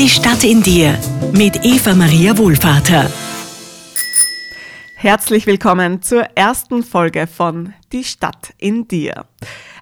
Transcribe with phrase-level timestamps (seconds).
[0.00, 0.98] Die Stadt in dir
[1.34, 3.12] mit Eva Maria Wohlvater.
[4.94, 9.26] Herzlich willkommen zur ersten Folge von Die Stadt in dir.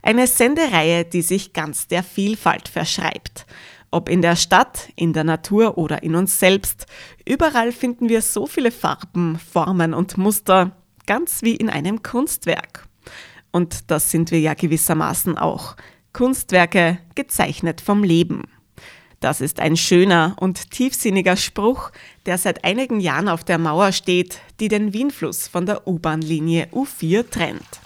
[0.03, 3.47] Eine Sendereihe, die sich ganz der Vielfalt verschreibt.
[3.93, 6.87] Ob in der Stadt, in der Natur oder in uns selbst,
[7.25, 10.73] überall finden wir so viele Farben, Formen und Muster,
[11.07, 12.89] ganz wie in einem Kunstwerk.
[13.53, 15.77] Und das sind wir ja gewissermaßen auch.
[16.13, 18.43] Kunstwerke gezeichnet vom Leben.
[19.21, 21.91] Das ist ein schöner und tiefsinniger Spruch,
[22.27, 27.29] der seit einigen Jahren auf der Mauer steht, die den Wienfluss von der U-Bahn-Linie U4
[27.29, 27.81] trennt.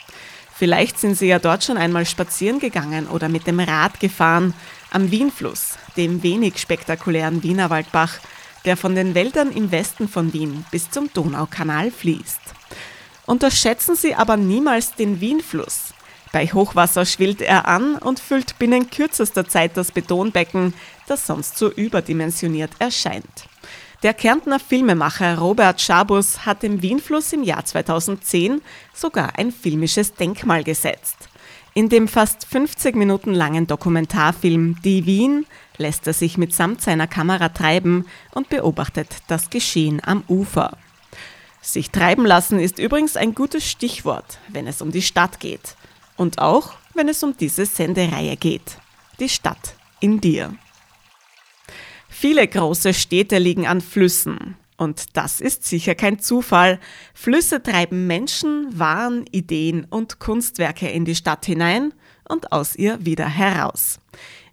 [0.55, 4.53] Vielleicht sind Sie ja dort schon einmal spazieren gegangen oder mit dem Rad gefahren
[4.91, 8.21] am Wienfluss, dem wenig spektakulären Wienerwaldbach,
[8.67, 12.41] der von den Wäldern im Westen von Wien bis zum Donaukanal fließt.
[13.25, 15.95] Unterschätzen Sie aber niemals den Wienfluss.
[16.33, 20.73] Bei Hochwasser schwillt er an und füllt binnen kürzester Zeit das Betonbecken,
[21.07, 23.49] das sonst so überdimensioniert erscheint.
[24.03, 28.61] Der Kärntner Filmemacher Robert Schabus hat dem Wienfluss im Jahr 2010
[28.93, 31.29] sogar ein filmisches Denkmal gesetzt.
[31.75, 35.47] In dem fast 50 Minuten langen Dokumentarfilm Die Wien
[35.79, 40.77] lässt er sich mitsamt seiner Kamera treiben und beobachtet das Geschehen am Ufer.
[41.63, 45.77] Sich treiben lassen ist übrigens ein gutes Stichwort, wenn es um die Stadt geht.
[46.17, 48.79] Und auch, wenn es um diese Sendereihe geht.
[49.21, 50.55] Die Stadt in dir.
[52.23, 54.55] Viele große Städte liegen an Flüssen.
[54.77, 56.79] Und das ist sicher kein Zufall.
[57.15, 61.93] Flüsse treiben Menschen, Waren, Ideen und Kunstwerke in die Stadt hinein
[62.29, 63.99] und aus ihr wieder heraus.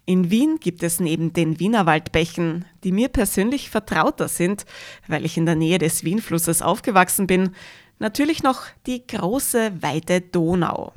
[0.08, 4.66] In Wien gibt es neben den Wienerwaldbächen, die mir persönlich vertrauter sind,
[5.08, 7.52] weil ich in der Nähe des Wienflusses aufgewachsen bin,
[8.00, 10.94] natürlich noch die große, weite Donau.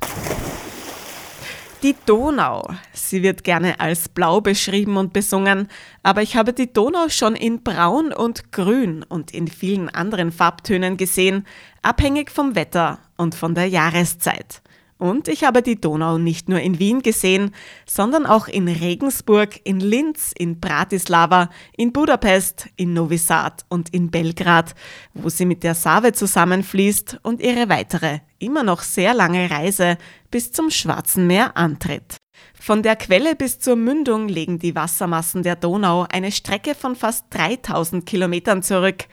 [1.83, 2.63] Die Donau.
[2.93, 5.67] Sie wird gerne als blau beschrieben und besungen,
[6.01, 10.95] aber ich habe die Donau schon in braun und grün und in vielen anderen Farbtönen
[10.95, 11.45] gesehen,
[11.81, 14.61] abhängig vom Wetter und von der Jahreszeit.
[15.03, 17.51] Und ich habe die Donau nicht nur in Wien gesehen,
[17.85, 24.11] sondern auch in Regensburg, in Linz, in Bratislava, in Budapest, in Novi Sad und in
[24.11, 24.75] Belgrad,
[25.13, 29.97] wo sie mit der Save zusammenfließt und ihre weitere, immer noch sehr lange Reise
[30.31, 32.15] bis zum Schwarzen Meer antritt.
[32.57, 37.25] Von der Quelle bis zur Mündung legen die Wassermassen der Donau eine Strecke von fast
[37.31, 39.03] 3000 Kilometern zurück.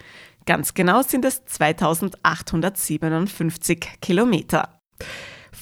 [0.46, 4.80] Ganz genau sind es 2857 Kilometer.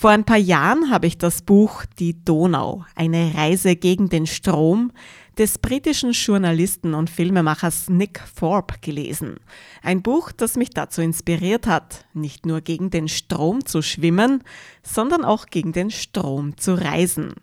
[0.01, 4.93] Vor ein paar Jahren habe ich das Buch Die Donau, eine Reise gegen den Strom
[5.37, 9.41] des britischen Journalisten und Filmemachers Nick Thorpe gelesen.
[9.83, 14.45] Ein Buch, das mich dazu inspiriert hat, nicht nur gegen den Strom zu schwimmen,
[14.85, 17.35] sondern auch gegen den Strom zu reisen.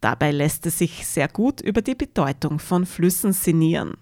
[0.00, 3.98] Dabei lässt es sich sehr gut über die Bedeutung von Flüssen sinnieren,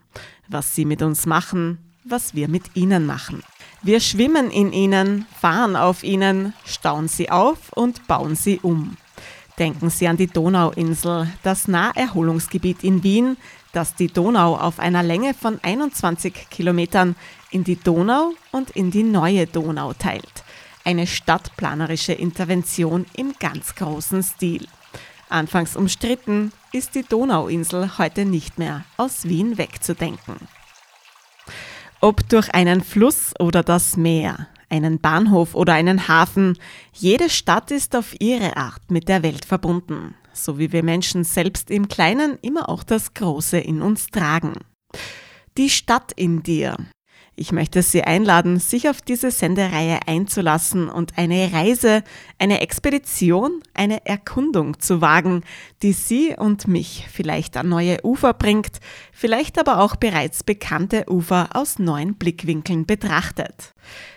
[0.47, 3.43] was sie mit uns machen, was wir mit ihnen machen.
[3.83, 8.97] Wir schwimmen in ihnen, fahren auf ihnen, stauen sie auf und bauen sie um.
[9.59, 13.37] Denken Sie an die Donauinsel, das Naherholungsgebiet in Wien,
[13.73, 17.17] das die Donau auf einer Länge von 21 Kilometern
[17.51, 20.45] in die Donau und in die neue Donau teilt.
[20.85, 24.67] Eine stadtplanerische Intervention im ganz großen Stil.
[25.29, 30.37] Anfangs umstritten ist die Donauinsel heute nicht mehr aus Wien wegzudenken.
[32.01, 36.57] Ob durch einen Fluss oder das Meer, einen Bahnhof oder einen Hafen,
[36.93, 41.73] jede Stadt ist auf ihre Art mit der Welt verbunden, so wie wir Menschen selbst
[41.73, 44.53] im Kleinen immer auch das Große in uns tragen.
[45.57, 46.77] Die Stadt in dir,
[47.39, 52.03] ich möchte Sie einladen, sich auf diese Sendereihe einzulassen und eine Reise,
[52.39, 55.45] eine Expedition, eine Erkundung zu wagen,
[55.83, 58.81] die Sie und mich vielleicht an neue Ufer bringt,
[59.13, 63.73] vielleicht aber auch bereits bekannte Ufer aus neuen Blickwinkeln betrachtet.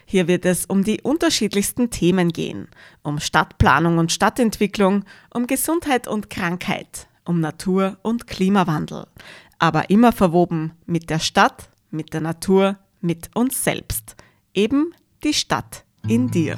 [0.06, 2.70] Hier wird es um die unterschiedlichsten Themen gehen,
[3.04, 9.06] um Stadtplanung und Stadtentwicklung, um Gesundheit und Krankheit, um Natur und Klimawandel,
[9.60, 14.16] aber immer verwoben mit der Stadt, mit der Natur, mit uns selbst,
[14.54, 14.94] eben
[15.24, 16.58] die Stadt in dir.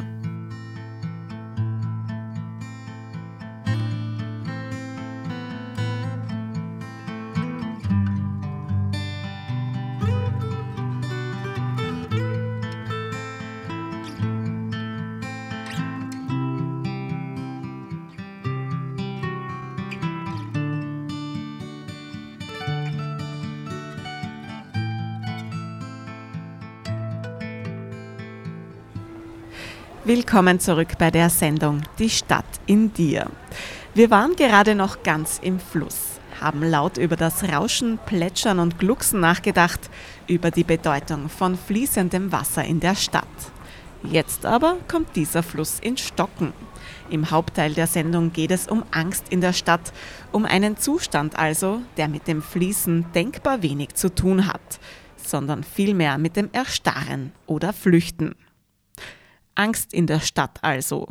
[30.05, 33.31] Willkommen zurück bei der Sendung Die Stadt in dir.
[33.93, 39.21] Wir waren gerade noch ganz im Fluss, haben laut über das Rauschen, Plätschern und Glucksen
[39.21, 39.79] nachgedacht,
[40.27, 43.23] über die Bedeutung von fließendem Wasser in der Stadt.
[44.03, 46.51] Jetzt aber kommt dieser Fluss in Stocken.
[47.09, 49.93] Im Hauptteil der Sendung geht es um Angst in der Stadt,
[50.33, 54.81] um einen Zustand also, der mit dem Fließen denkbar wenig zu tun hat,
[55.15, 58.35] sondern vielmehr mit dem Erstarren oder Flüchten.
[59.55, 61.07] Angst in der Stadt also.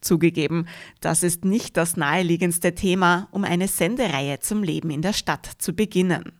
[0.00, 0.68] Zugegeben,
[1.00, 5.74] das ist nicht das naheliegendste Thema, um eine Sendereihe zum Leben in der Stadt zu
[5.74, 6.32] beginnen.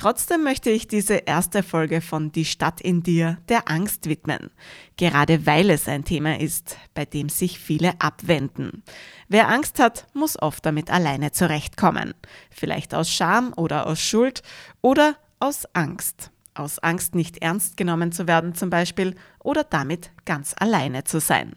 [0.00, 4.50] Trotzdem möchte ich diese erste Folge von Die Stadt in dir der Angst widmen,
[4.96, 8.82] gerade weil es ein Thema ist, bei dem sich viele abwenden.
[9.28, 12.14] Wer Angst hat, muss oft damit alleine zurechtkommen,
[12.50, 14.42] vielleicht aus Scham oder aus Schuld
[14.80, 16.30] oder aus Angst.
[16.60, 21.56] Aus Angst, nicht ernst genommen zu werden zum Beispiel oder damit ganz alleine zu sein.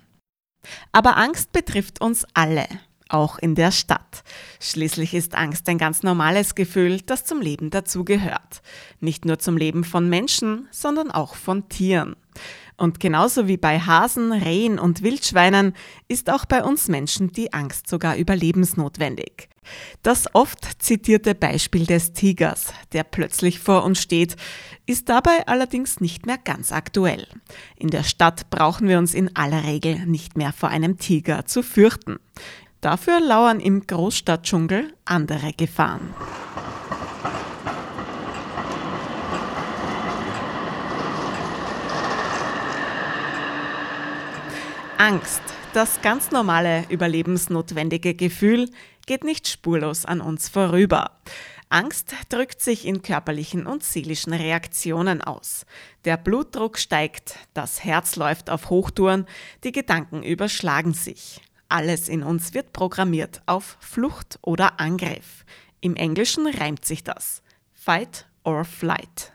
[0.93, 2.65] Aber Angst betrifft uns alle,
[3.09, 4.23] auch in der Stadt.
[4.61, 8.61] Schließlich ist Angst ein ganz normales Gefühl, das zum Leben dazugehört.
[9.01, 12.15] Nicht nur zum Leben von Menschen, sondern auch von Tieren.
[12.77, 15.73] Und genauso wie bei Hasen, Rehen und Wildschweinen
[16.07, 19.49] ist auch bei uns Menschen die Angst sogar überlebensnotwendig.
[20.01, 24.35] Das oft zitierte Beispiel des Tigers, der plötzlich vor uns steht,
[24.85, 27.27] ist dabei allerdings nicht mehr ganz aktuell.
[27.77, 31.63] In der Stadt brauchen wir uns in aller Regel nicht mehr vor einem Tiger zu
[31.63, 32.17] fürchten.
[32.81, 36.13] Dafür lauern im Großstadtdschungel andere Gefahren.
[44.97, 45.41] Angst,
[45.73, 48.69] das ganz normale überlebensnotwendige Gefühl,
[49.05, 51.11] geht nicht spurlos an uns vorüber.
[51.69, 55.65] Angst drückt sich in körperlichen und seelischen Reaktionen aus.
[56.05, 59.25] Der Blutdruck steigt, das Herz läuft auf Hochtouren,
[59.63, 61.41] die Gedanken überschlagen sich.
[61.69, 65.43] Alles in uns wird programmiert auf Flucht oder Angriff.
[65.81, 67.41] Im Englischen reimt sich das.
[67.73, 69.33] Fight or flight.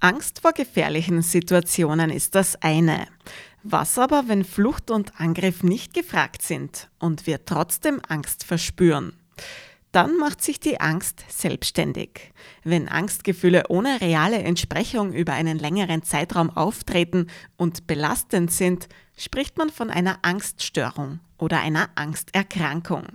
[0.00, 3.06] Angst vor gefährlichen Situationen ist das eine.
[3.66, 9.18] Was aber, wenn Flucht und Angriff nicht gefragt sind und wir trotzdem Angst verspüren?
[9.90, 12.34] Dann macht sich die Angst selbstständig.
[12.62, 19.70] Wenn Angstgefühle ohne reale Entsprechung über einen längeren Zeitraum auftreten und belastend sind, spricht man
[19.70, 23.06] von einer Angststörung oder einer Angsterkrankung.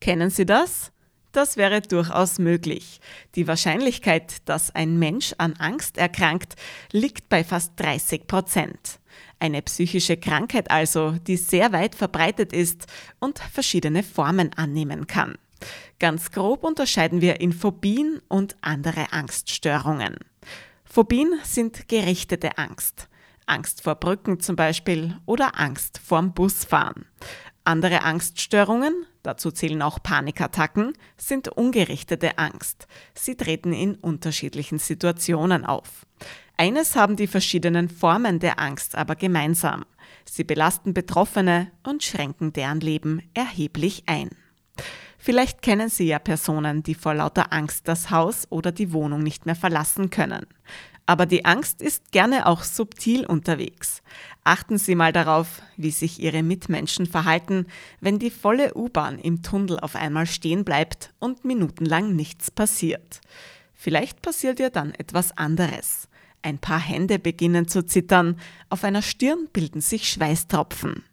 [0.00, 0.90] Kennen Sie das?
[1.32, 2.98] Das wäre durchaus möglich.
[3.34, 6.54] Die Wahrscheinlichkeit, dass ein Mensch an Angst erkrankt,
[6.92, 8.99] liegt bei fast 30 Prozent.
[9.40, 12.86] Eine psychische Krankheit also, die sehr weit verbreitet ist
[13.18, 15.36] und verschiedene Formen annehmen kann.
[15.98, 20.16] Ganz grob unterscheiden wir in Phobien und andere Angststörungen.
[20.84, 23.08] Phobien sind gerichtete Angst.
[23.46, 27.06] Angst vor Brücken zum Beispiel oder Angst vorm Busfahren.
[27.64, 32.86] Andere Angststörungen, dazu zählen auch Panikattacken, sind ungerichtete Angst.
[33.14, 36.06] Sie treten in unterschiedlichen Situationen auf.
[36.60, 39.86] Eines haben die verschiedenen Formen der Angst aber gemeinsam.
[40.26, 44.28] Sie belasten Betroffene und schränken deren Leben erheblich ein.
[45.16, 49.46] Vielleicht kennen Sie ja Personen, die vor lauter Angst das Haus oder die Wohnung nicht
[49.46, 50.44] mehr verlassen können.
[51.06, 54.02] Aber die Angst ist gerne auch subtil unterwegs.
[54.44, 57.68] Achten Sie mal darauf, wie sich Ihre Mitmenschen verhalten,
[58.02, 63.22] wenn die volle U-Bahn im Tunnel auf einmal stehen bleibt und minutenlang nichts passiert.
[63.72, 66.09] Vielleicht passiert ihr dann etwas anderes.
[66.42, 71.04] Ein paar Hände beginnen zu zittern, auf einer Stirn bilden sich Schweißtropfen.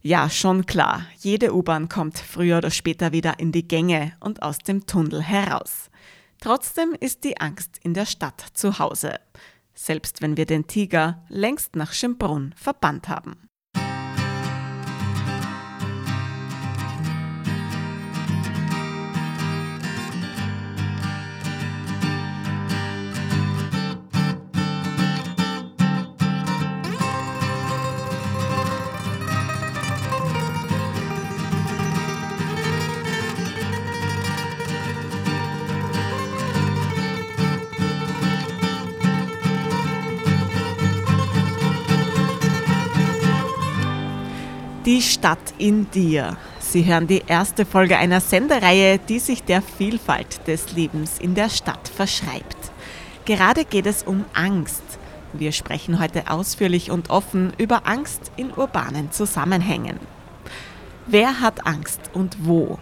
[0.00, 4.58] Ja, schon klar, jede U-Bahn kommt früher oder später wieder in die Gänge und aus
[4.58, 5.90] dem Tunnel heraus.
[6.40, 9.18] Trotzdem ist die Angst in der Stadt zu Hause,
[9.74, 13.48] selbst wenn wir den Tiger längst nach Schimbrunn verbannt haben.
[45.04, 46.36] Stadt in dir.
[46.58, 51.50] Sie hören die erste Folge einer Sendereihe, die sich der Vielfalt des Lebens in der
[51.50, 52.56] Stadt verschreibt.
[53.24, 54.82] Gerade geht es um Angst.
[55.32, 60.00] Wir sprechen heute ausführlich und offen über Angst in urbanen Zusammenhängen.
[61.06, 62.78] Wer hat Angst und wo?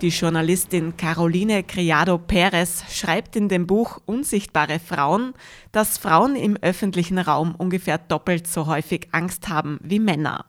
[0.00, 5.34] Die Journalistin Caroline Criado Perez schreibt in dem Buch Unsichtbare Frauen,
[5.72, 10.46] dass Frauen im öffentlichen Raum ungefähr doppelt so häufig Angst haben wie Männer.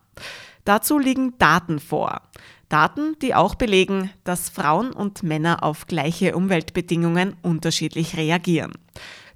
[0.66, 2.22] Dazu liegen Daten vor.
[2.68, 8.72] Daten, die auch belegen, dass Frauen und Männer auf gleiche Umweltbedingungen unterschiedlich reagieren.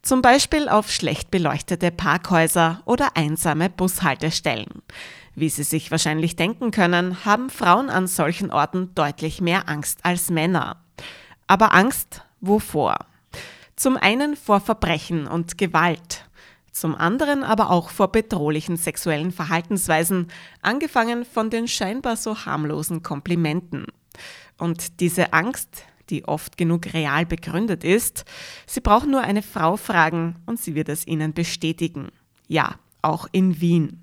[0.02, 4.82] Zum Beispiel auf schlecht beleuchtete Parkhäuser oder einsame Bushaltestellen.
[5.36, 10.30] Wie Sie sich wahrscheinlich denken können, haben Frauen an solchen Orten deutlich mehr Angst als
[10.30, 10.82] Männer.
[11.46, 13.06] Aber Angst wovor?
[13.76, 16.28] Zum einen vor Verbrechen und Gewalt,
[16.72, 20.28] zum anderen aber auch vor bedrohlichen sexuellen Verhaltensweisen,
[20.62, 23.86] angefangen von den scheinbar so harmlosen Komplimenten.
[24.58, 28.24] Und diese Angst, die oft genug real begründet ist,
[28.66, 32.08] Sie brauchen nur eine Frau fragen und sie wird es Ihnen bestätigen.
[32.48, 34.02] Ja, auch in Wien.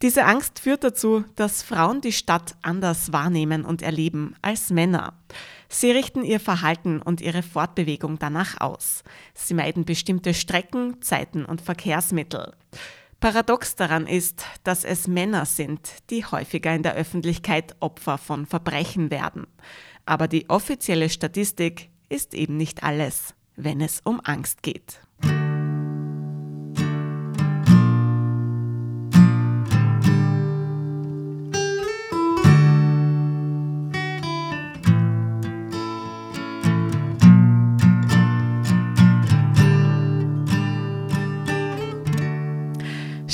[0.00, 5.14] Diese Angst führt dazu, dass Frauen die Stadt anders wahrnehmen und erleben als Männer.
[5.68, 9.02] Sie richten ihr Verhalten und ihre Fortbewegung danach aus.
[9.34, 12.54] Sie meiden bestimmte Strecken, Zeiten und Verkehrsmittel.
[13.20, 19.10] Paradox daran ist, dass es Männer sind, die häufiger in der Öffentlichkeit Opfer von Verbrechen
[19.10, 19.46] werden.
[20.06, 25.00] Aber die offizielle Statistik ist eben nicht alles, wenn es um Angst geht.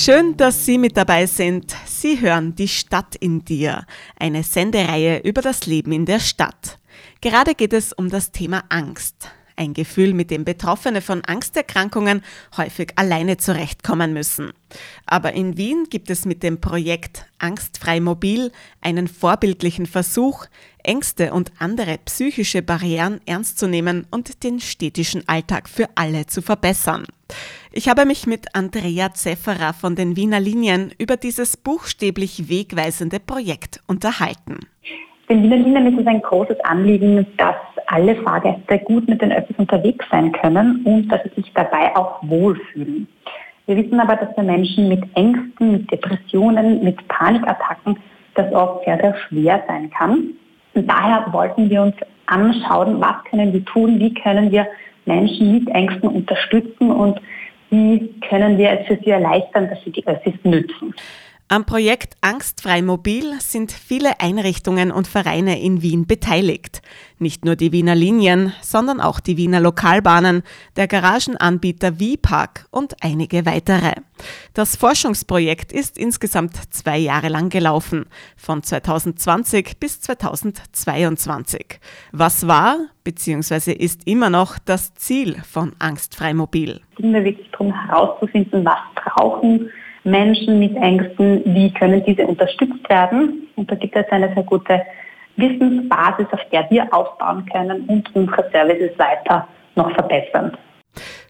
[0.05, 1.75] Schön, dass Sie mit dabei sind.
[1.87, 3.87] Sie hören Die Stadt in dir,
[4.19, 6.79] eine Sendereihe über das Leben in der Stadt.
[7.23, 9.31] Gerade geht es um das Thema Angst.
[9.57, 12.23] Ein Gefühl, mit dem Betroffene von Angsterkrankungen
[12.57, 14.53] häufig alleine zurechtkommen müssen.
[15.07, 20.47] Aber in Wien gibt es mit dem Projekt Angstfrei Mobil einen vorbildlichen Versuch,
[20.83, 26.43] Ängste und andere psychische Barrieren ernst zu nehmen und den städtischen Alltag für alle zu
[26.43, 27.05] verbessern.
[27.73, 33.83] Ich habe mich mit Andrea Zefferer von den Wiener Linien über dieses buchstäblich wegweisende Projekt
[33.87, 34.59] unterhalten.
[35.29, 37.57] Den Wiener Linien ist es ein großes Anliegen, dass
[37.95, 42.19] alle Fahrgäste gut mit den Öffis unterwegs sein können und dass sie sich dabei auch
[42.23, 43.07] wohlfühlen.
[43.67, 47.97] Wir wissen aber, dass für Menschen mit Ängsten, mit Depressionen, mit Panikattacken
[48.35, 50.31] das oft sehr, sehr schwer sein kann.
[50.75, 51.95] Und daher wollten wir uns
[52.27, 54.67] anschauen, was können wir tun, wie können wir
[55.07, 57.21] Menschen mit Ängsten unterstützen und
[57.71, 60.95] wie können wir es für sie erleichtern, dass sie die Öffis nützen.
[61.49, 66.81] Am Projekt Angstfrei Mobil sind viele Einrichtungen und Vereine in Wien beteiligt.
[67.19, 70.43] Nicht nur die Wiener Linien, sondern auch die Wiener Lokalbahnen,
[70.77, 73.93] der Garagenanbieter V-Park und einige weitere.
[74.55, 78.07] Das Forschungsprojekt ist insgesamt zwei Jahre lang gelaufen,
[78.39, 81.79] von 2020 bis 2022.
[82.11, 83.73] Was war bzw.
[83.73, 86.81] ist immer noch das Ziel von Angstfrei Mobil?
[86.93, 89.71] Es ging mir wirklich darum herauszufinden, was brauchen
[90.05, 93.49] Menschen mit Ängsten, wie können diese unterstützt werden.
[93.57, 94.83] Und da gibt es eine sehr gute
[95.37, 100.57] Wissensbasis, auf der wir aufbauen können und unsere Services weiter noch verbessern.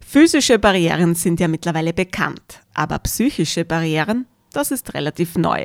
[0.07, 5.65] Physische Barrieren sind ja mittlerweile bekannt, aber psychische Barrieren, das ist relativ neu.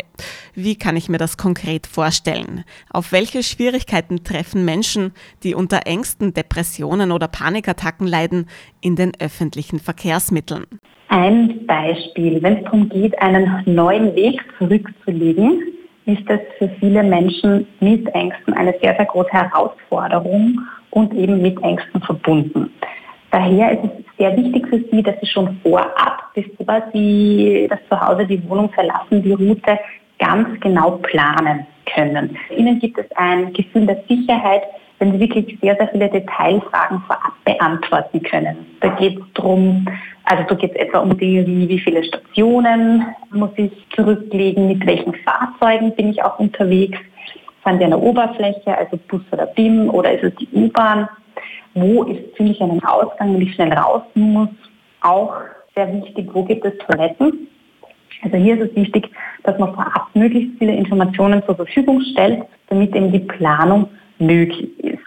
[0.53, 2.63] Wie kann ich mir das konkret vorstellen?
[2.91, 8.47] Auf welche Schwierigkeiten treffen Menschen, die unter Ängsten, Depressionen oder Panikattacken leiden,
[8.81, 10.65] in den öffentlichen Verkehrsmitteln?
[11.09, 15.63] Ein Beispiel, wenn es darum geht, einen neuen Weg zurückzulegen,
[16.05, 20.59] ist es für viele Menschen mit Ängsten eine sehr, sehr große Herausforderung
[20.91, 22.71] und eben mit Ängsten verbunden.
[23.31, 28.25] Daher ist es sehr wichtig für Sie, dass Sie schon vorab, bevor Sie das Zuhause,
[28.25, 29.79] die Wohnung verlassen, die Route
[30.17, 32.37] ganz genau planen können.
[32.55, 34.63] Ihnen gibt es ein Gefühl der Sicherheit,
[34.99, 38.57] wenn Sie wirklich sehr, sehr viele Detailfragen vorab beantworten können.
[38.81, 39.85] Da geht es darum,
[40.25, 44.85] also da geht es etwa um Dinge wie, wie viele Stationen muss ich zurücklegen, mit
[44.85, 46.99] welchen Fahrzeugen bin ich auch unterwegs,
[47.63, 51.07] fahren wir an der Oberfläche, also Bus oder BIM oder ist es die U-Bahn,
[51.81, 54.49] wo ist ziemlich einen Ausgang, wenn ich schnell raus muss,
[55.01, 55.33] auch
[55.75, 57.47] sehr wichtig, wo gibt es Toiletten.
[58.21, 59.09] Also hier ist es wichtig,
[59.43, 64.99] dass man vorab möglichst viele Informationen zur Verfügung stellt, damit eben die Planung möglich ist.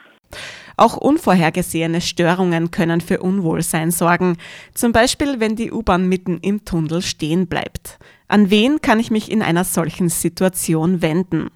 [0.77, 4.39] Auch unvorhergesehene Störungen können für Unwohlsein sorgen,
[4.73, 7.99] zum Beispiel wenn die U-Bahn mitten im Tunnel stehen bleibt.
[8.29, 11.51] An wen kann ich mich in einer solchen Situation wenden?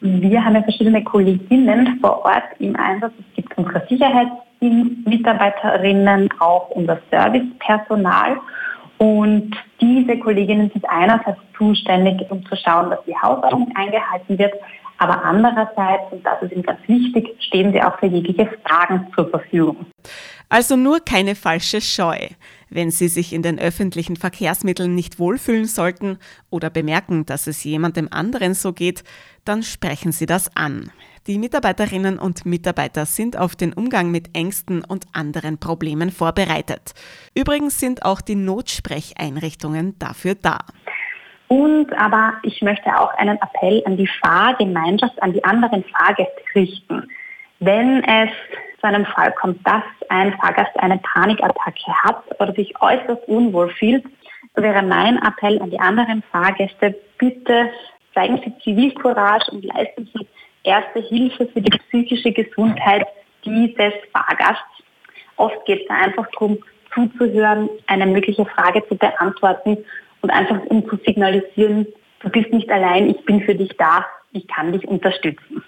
[0.00, 3.12] Wir haben ja verschiedene Kolleginnen vor Ort im Einsatz.
[3.18, 8.38] Es gibt unsere Sicherheitsdienstmitarbeiterinnen, auch unser Servicepersonal.
[8.98, 14.54] Und diese Kolleginnen sind einerseits zuständig, um zu schauen, dass die Hausordnung eingehalten wird,
[14.98, 19.28] aber andererseits, und das ist ihm ganz wichtig, stehen sie auch für jegliche Fragen zur
[19.28, 19.86] Verfügung.
[20.48, 22.28] Also nur keine falsche Scheu.
[22.70, 26.18] Wenn Sie sich in den öffentlichen Verkehrsmitteln nicht wohlfühlen sollten
[26.50, 29.04] oder bemerken, dass es jemandem anderen so geht,
[29.44, 30.90] dann sprechen Sie das an.
[31.26, 36.92] Die Mitarbeiterinnen und Mitarbeiter sind auf den Umgang mit Ängsten und anderen Problemen vorbereitet.
[37.34, 40.58] Übrigens sind auch die Notsprecheinrichtungen dafür da.
[41.48, 47.08] Und aber ich möchte auch einen Appell an die Fahrgemeinschaft, an die anderen Fahrgäste richten.
[47.60, 48.30] Wenn es
[48.84, 54.04] einem Fall kommt, dass ein Fahrgast eine Panikattacke hat oder sich äußerst unwohl fühlt,
[54.54, 57.70] wäre mein Appell an die anderen Fahrgäste, bitte
[58.14, 60.26] zeigen Sie Zivilcourage und leisten Sie
[60.62, 63.06] erste Hilfe für die psychische Gesundheit
[63.44, 64.62] dieses Fahrgasts.
[65.36, 66.58] Oft geht es einfach darum,
[66.94, 69.78] zuzuhören, eine mögliche Frage zu beantworten
[70.22, 71.86] und einfach um zu signalisieren,
[72.20, 75.62] du bist nicht allein, ich bin für dich da, ich kann dich unterstützen.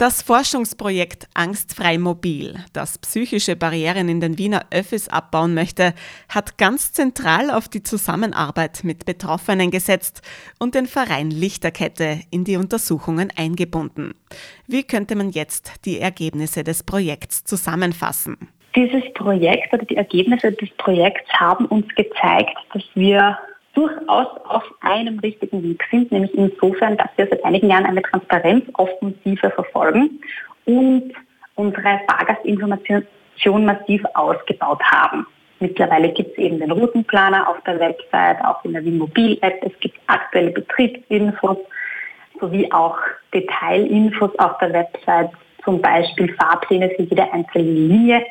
[0.00, 5.92] Das Forschungsprojekt Angstfrei Mobil, das psychische Barrieren in den Wiener Öffis abbauen möchte,
[6.30, 10.22] hat ganz zentral auf die Zusammenarbeit mit Betroffenen gesetzt
[10.58, 14.14] und den Verein Lichterkette in die Untersuchungen eingebunden.
[14.66, 18.38] Wie könnte man jetzt die Ergebnisse des Projekts zusammenfassen?
[18.74, 23.36] Dieses Projekt oder die Ergebnisse des Projekts haben uns gezeigt, dass wir
[23.74, 29.50] durchaus auf einem richtigen Weg sind, nämlich insofern, dass wir seit einigen Jahren eine Transparenzoffensive
[29.50, 30.20] verfolgen
[30.64, 31.12] und
[31.54, 35.26] unsere Fahrgastinformation massiv ausgebaut haben.
[35.60, 39.62] Mittlerweile gibt es eben den Routenplaner auf der Website, auch in der Wimobil-App.
[39.62, 41.58] Es gibt aktuelle Betriebsinfos
[42.40, 42.96] sowie auch
[43.34, 45.30] Detailinfos auf der Website,
[45.62, 48.26] zum Beispiel Fahrpläne für jede einzelne Linie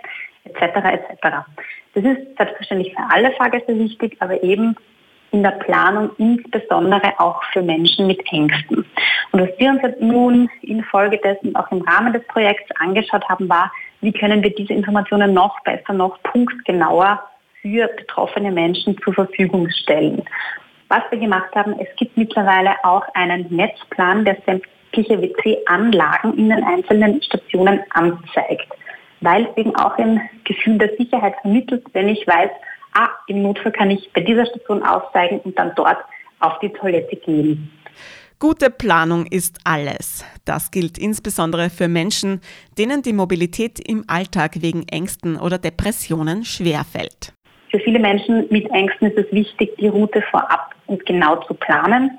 [0.46, 0.62] etc.
[0.64, 1.38] etc.
[1.94, 4.76] Das ist selbstverständlich für alle Fahrgäste wichtig, aber eben
[5.32, 8.86] in der Planung, insbesondere auch für Menschen mit Ängsten.
[9.32, 13.72] Und was wir uns jetzt nun infolgedessen auch im Rahmen des Projekts angeschaut haben, war,
[14.02, 17.22] wie können wir diese Informationen noch besser, noch punktgenauer
[17.62, 20.24] für betroffene Menschen zur Verfügung stellen.
[20.88, 26.64] Was wir gemacht haben, es gibt mittlerweile auch einen Netzplan, der sämtliche WC-Anlagen in den
[26.64, 28.68] einzelnen Stationen anzeigt,
[29.22, 32.50] weil es eben auch ein Gefühl der Sicherheit vermittelt, wenn ich weiß,
[32.94, 35.98] ah, im Notfall kann ich bei dieser Station aussteigen und dann dort
[36.40, 37.72] auf die Toilette gehen.
[38.40, 40.24] Gute Planung ist alles.
[40.46, 42.40] Das gilt insbesondere für Menschen,
[42.78, 47.34] denen die Mobilität im Alltag wegen Ängsten oder Depressionen schwerfällt.
[47.70, 52.18] Für viele Menschen mit Ängsten ist es wichtig, die Route vorab und genau zu planen.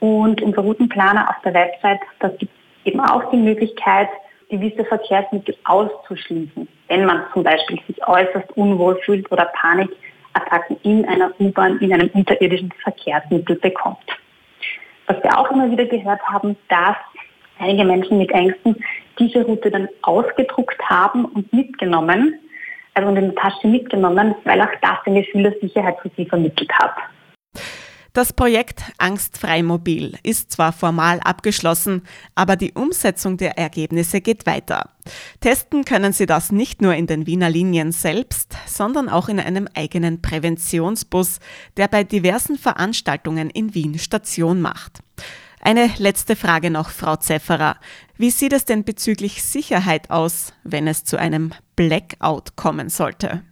[0.00, 4.08] Und unser Routenplaner auf der Website, da gibt es eben auch die Möglichkeit,
[4.48, 11.32] gewisse Verkehrsmittel auszuschließen, wenn man zum Beispiel sich äußerst unwohl fühlt oder Panikattacken in einer
[11.38, 13.98] U-Bahn, in einem unterirdischen Verkehrsmittel bekommt.
[15.06, 16.96] Was wir auch immer wieder gehört haben, dass
[17.58, 18.76] einige Menschen mit Ängsten
[19.18, 22.38] diese Route dann ausgedruckt haben und mitgenommen,
[22.94, 26.72] also in der Tasche mitgenommen, weil auch das ein Gefühl der Sicherheit für sie vermittelt
[26.72, 26.94] hat.
[28.14, 32.02] Das Projekt Angstfrei Mobil ist zwar formal abgeschlossen,
[32.36, 34.90] aber die Umsetzung der Ergebnisse geht weiter.
[35.40, 39.66] Testen können Sie das nicht nur in den Wiener Linien selbst, sondern auch in einem
[39.74, 41.40] eigenen Präventionsbus,
[41.76, 45.00] der bei diversen Veranstaltungen in Wien Station macht.
[45.60, 47.78] Eine letzte Frage noch, Frau Zefferer.
[48.16, 53.42] Wie sieht es denn bezüglich Sicherheit aus, wenn es zu einem Blackout kommen sollte?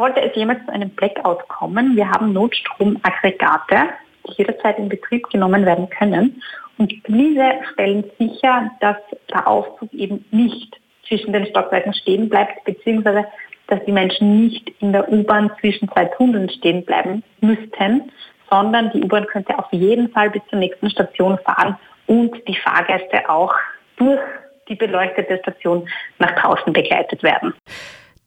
[0.00, 3.90] Sollte es jemals zu einem Blackout kommen, wir haben Notstromaggregate,
[4.26, 6.40] die jederzeit in Betrieb genommen werden können.
[6.78, 8.96] Und diese stellen sicher, dass
[9.30, 13.26] der Aufzug eben nicht zwischen den Stockwerken stehen bleibt, beziehungsweise
[13.66, 18.10] dass die Menschen nicht in der U-Bahn zwischen zwei Tunneln stehen bleiben müssten,
[18.50, 23.28] sondern die U-Bahn könnte auf jeden Fall bis zur nächsten Station fahren und die Fahrgäste
[23.28, 23.54] auch
[23.96, 24.18] durch
[24.66, 25.86] die beleuchtete Station
[26.18, 27.52] nach draußen begleitet werden.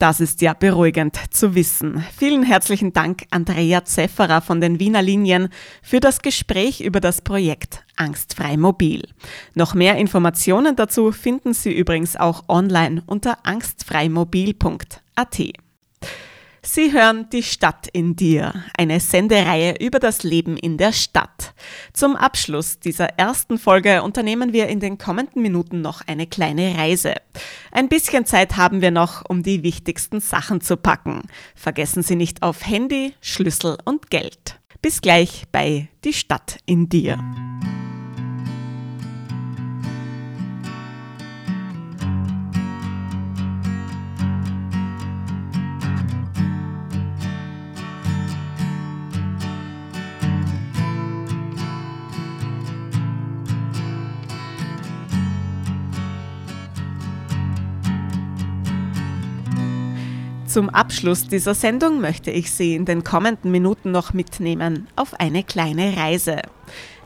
[0.04, 2.04] Das ist ja beruhigend zu wissen.
[2.18, 5.48] Vielen herzlichen Dank, Andrea Zefferer von den Wiener Linien,
[5.82, 9.08] für das Gespräch über das Projekt Angstfrei Mobil.
[9.56, 15.63] Noch mehr Informationen dazu finden Sie übrigens auch online unter angstfreimobil.at.
[16.66, 21.54] Sie hören Die Stadt in dir, eine Sendereihe über das Leben in der Stadt.
[21.92, 27.16] Zum Abschluss dieser ersten Folge unternehmen wir in den kommenden Minuten noch eine kleine Reise.
[27.74, 31.24] Ein bisschen Zeit haben wir noch, um die wichtigsten Sachen zu packen.
[31.54, 34.58] Vergessen Sie nicht auf Handy, Schlüssel und Geld.
[34.82, 37.20] Bis gleich bei Die Stadt in dir.
[60.54, 65.44] Zum Abschluss dieser Sendung möchte ich Sie in den kommenden Minuten noch mitnehmen auf eine
[65.44, 66.44] kleine Reise.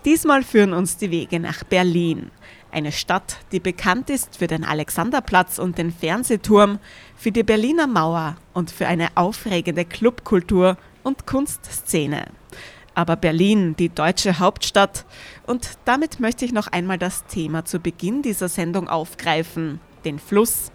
[0.04, 2.30] Diesmal führen uns die Wege nach Berlin.
[2.74, 6.80] Eine Stadt, die bekannt ist für den Alexanderplatz und den Fernsehturm,
[7.16, 12.26] für die Berliner Mauer und für eine aufregende Clubkultur und Kunstszene.
[12.96, 15.06] Aber Berlin, die deutsche Hauptstadt,
[15.46, 20.74] und damit möchte ich noch einmal das Thema zu Beginn dieser Sendung aufgreifen, den Fluss.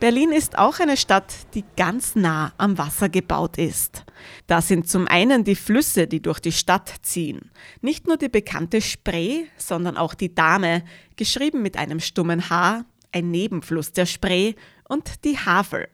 [0.00, 4.04] Berlin ist auch eine Stadt, die ganz nah am Wasser gebaut ist.
[4.46, 7.50] Da sind zum einen die Flüsse, die durch die Stadt ziehen.
[7.80, 10.84] Nicht nur die bekannte Spree, sondern auch die Dame,
[11.16, 14.54] geschrieben mit einem stummen H, ein Nebenfluss der Spree,
[14.88, 15.88] und die Havel.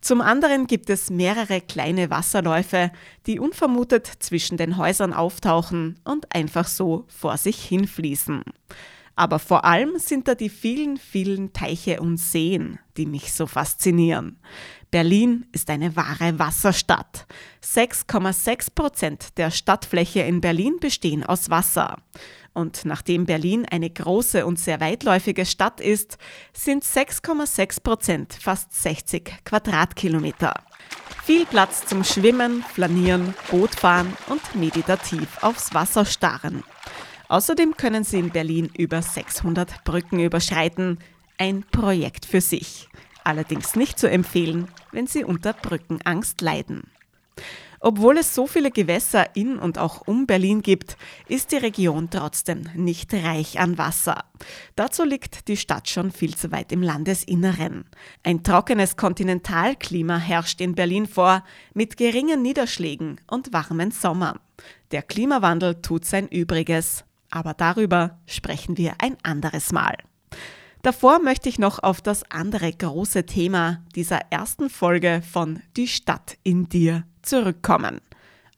[0.00, 2.90] Zum anderen gibt es mehrere kleine Wasserläufe,
[3.26, 8.42] die unvermutet zwischen den Häusern auftauchen und einfach so vor sich hinfließen.
[9.14, 14.38] Aber vor allem sind da die vielen, vielen Teiche und Seen, die mich so faszinieren.
[14.90, 17.26] Berlin ist eine wahre Wasserstadt.
[17.64, 21.96] 6,6 Prozent der Stadtfläche in Berlin bestehen aus Wasser.
[22.54, 26.18] Und nachdem Berlin eine große und sehr weitläufige Stadt ist,
[26.52, 30.54] sind 6,6 Prozent fast 60 Quadratkilometer.
[31.24, 36.64] Viel Platz zum Schwimmen, Flanieren, Bootfahren und meditativ aufs Wasser starren.
[37.32, 40.98] Außerdem können Sie in Berlin über 600 Brücken überschreiten.
[41.38, 42.90] Ein Projekt für sich.
[43.24, 46.90] Allerdings nicht zu empfehlen, wenn Sie unter Brückenangst leiden.
[47.80, 52.68] Obwohl es so viele Gewässer in und auch um Berlin gibt, ist die Region trotzdem
[52.74, 54.26] nicht reich an Wasser.
[54.76, 57.86] Dazu liegt die Stadt schon viel zu weit im Landesinneren.
[58.22, 64.38] Ein trockenes Kontinentalklima herrscht in Berlin vor, mit geringen Niederschlägen und warmen Sommern.
[64.90, 67.06] Der Klimawandel tut sein Übriges.
[67.32, 69.96] Aber darüber sprechen wir ein anderes Mal.
[70.82, 76.36] Davor möchte ich noch auf das andere große Thema dieser ersten Folge von Die Stadt
[76.42, 78.02] in dir zurückkommen.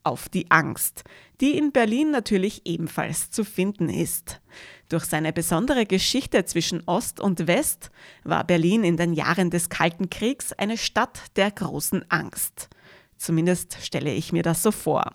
[0.02, 1.04] Auf die Angst,
[1.40, 4.40] die in Berlin natürlich ebenfalls zu finden ist.
[4.88, 7.90] Durch seine besondere Geschichte zwischen Ost und West
[8.24, 12.70] war Berlin in den Jahren des Kalten Kriegs eine Stadt der großen Angst.
[13.18, 15.12] Zumindest stelle ich mir das so vor.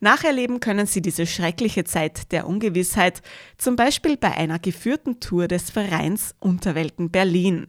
[0.00, 3.22] Nacherleben können Sie diese schreckliche Zeit der Ungewissheit
[3.56, 7.66] zum Beispiel bei einer geführten Tour des Vereins Unterwelten Berlin.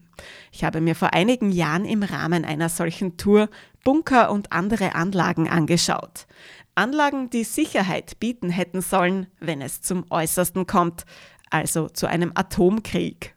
[0.51, 3.49] Ich habe mir vor einigen Jahren im Rahmen einer solchen Tour
[3.83, 6.27] Bunker und andere Anlagen angeschaut.
[6.75, 11.05] Anlagen, die Sicherheit bieten hätten sollen, wenn es zum Äußersten kommt,
[11.49, 13.35] also zu einem Atomkrieg.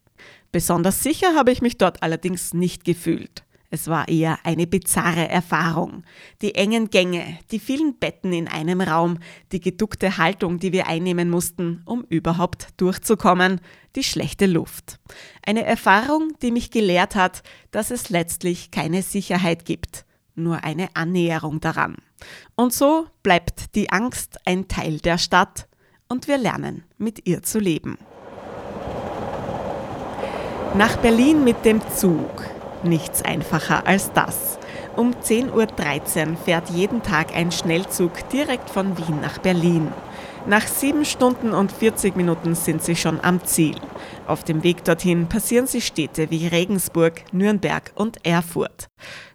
[0.52, 3.44] Besonders sicher habe ich mich dort allerdings nicht gefühlt.
[3.72, 6.02] Es war eher eine bizarre Erfahrung.
[6.42, 9.18] Die engen Gänge, die vielen Betten in einem Raum,
[9.52, 13.60] die geduckte Haltung, die wir einnehmen mussten, um überhaupt durchzukommen,
[13.94, 14.98] die schlechte Luft.
[15.46, 20.04] Eine Erfahrung, die mich gelehrt hat, dass es letztlich keine Sicherheit gibt,
[20.34, 21.96] nur eine Annäherung daran.
[22.56, 25.68] Und so bleibt die Angst ein Teil der Stadt
[26.08, 27.98] und wir lernen, mit ihr zu leben.
[30.74, 34.58] Nach Berlin mit dem Zug Nichts einfacher als das.
[34.96, 39.92] Um 10.13 Uhr fährt jeden Tag ein Schnellzug direkt von Wien nach Berlin.
[40.46, 43.76] Nach sieben Stunden und 40 Minuten sind sie schon am Ziel.
[44.26, 48.88] Auf dem Weg dorthin passieren sie Städte wie Regensburg, Nürnberg und Erfurt.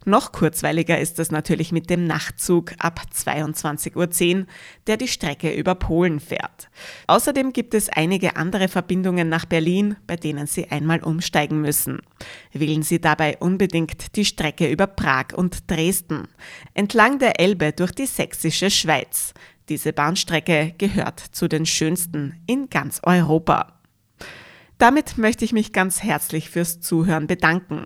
[0.06, 3.96] Noch kurzweiliger ist es natürlich mit dem Nachtzug ab 22.10
[4.42, 4.46] Uhr,
[4.88, 6.70] der die Strecke über Polen fährt.
[7.08, 12.02] Außerdem gibt es einige andere Verbindungen nach Berlin, bei denen Sie einmal umsteigen müssen.
[12.52, 16.28] Wählen Sie dabei unbedingt die Strecke über Prag und Dresden,
[16.76, 19.34] entlang der Elbe durch die sächsische Schweiz.
[19.70, 23.80] Diese Bahnstrecke gehört zu den schönsten in ganz Europa.
[24.78, 27.86] Damit möchte ich mich ganz herzlich fürs Zuhören bedanken.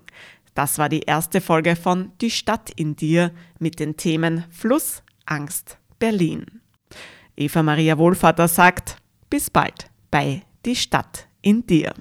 [0.56, 5.78] Das war die erste Folge von Die Stadt in dir mit den Themen Fluss, Angst,
[6.00, 6.46] Berlin.
[7.38, 8.98] Eva Maria Wohlvater sagt,
[9.30, 11.94] bis bald bei Die Stadt in dir.